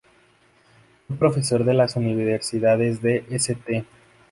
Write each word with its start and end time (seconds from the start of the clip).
Fue 1.07 1.15
profesor 1.15 1.61
en 1.61 1.77
las 1.77 1.95
universidades 1.95 3.03
de 3.03 3.23
St. 3.29 3.85